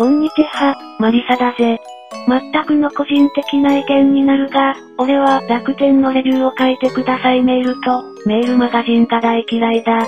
[0.00, 1.78] こんにちは、マリサだぜ。
[2.26, 9.98] 全くの個人的な意見になるが、俺は楽天のレビューを書いてくださいメールと、メールマガジンが大嫌いだ。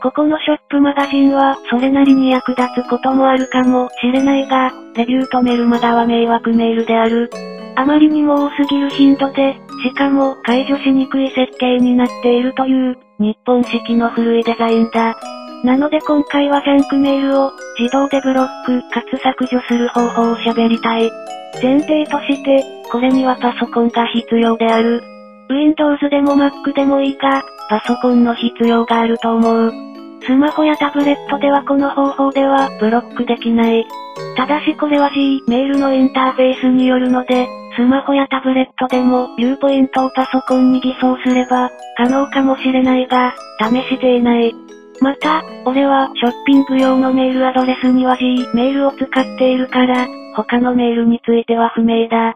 [0.00, 7.28] ここのショップマガジンは、それなりに役立つこともあるかもしれないが、レビューとメルマガは迷惑メールである。
[7.74, 15.16] あまりにも多すぎる頻度で、しかも解除しにくい設計になっているという、日本式の古いデザインだ。
[15.64, 21.10] なので今回はジャンクメールを自動でブロックかつ削除する方法を喋りたい。
[21.62, 25.02] 前提として、これにはパソコンが必要である。
[25.48, 29.72] Windows でも Mac でもいいが、パソコンの必要があると思う。
[30.24, 33.84] スマホやタブレットではこの方法ではブロックできない。
[34.36, 44.54] ただしこれは G メールのインターフェースによるので、スマホやタブレットでもビューポイントをパソコンに偽装すれば可能かもしれないが、試していない。
[45.02, 50.06] また、俺はショッピング用のメールアドレスには G メールを使っているから、
[50.36, 52.34] 他のメールについては不明だ。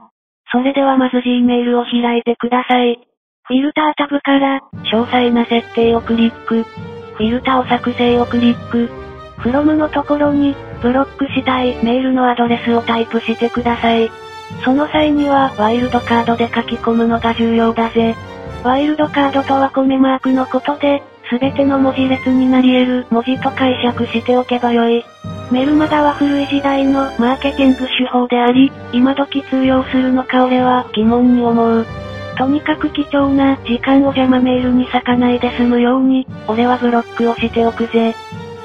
[0.51, 2.99] それではまず G メールを開いてください。
[3.45, 4.61] フィルタータブから、
[4.93, 6.65] 詳細な設定をクリック。
[6.65, 8.91] フィルターを作成をクリック。
[9.39, 14.11] from のところに、ブロックしたいメールのアドレスをタイプしてください。
[14.65, 18.17] その際には、ワイルドカードで書き込むのが重要だぜ。
[18.65, 25.05] ワイルドカードとは米マークのことで、すべての文字列になり得る文字と解釈しておけばよい。
[25.51, 31.87] メルマガは古い時代のマーケティング手法であり、今時通用するのか俺は疑問に思う。
[32.37, 38.15] とにかく貴重な時間を邪魔メールに咲かないで済むように、俺はブロックをしておくぜ。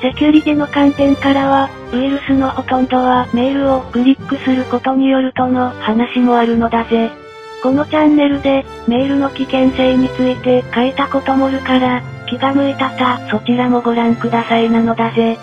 [0.01, 7.11] セキュリティの観点からは、ウイルスのほとんどはメールをクリックすることによるとの話もあるのだぜ。
[7.63, 12.01] このチャンネルで、メールの危険性について書いたこともあるから、
[12.31, 15.37] 気が向いたた、そちらもご覧くださいなのだぜ。